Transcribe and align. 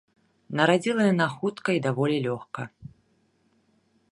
Нарадзіла 0.59 1.03
яна 1.13 1.27
хутка 1.35 1.69
і 1.81 1.83
даволі 1.89 2.17
лёгка. 2.29 2.67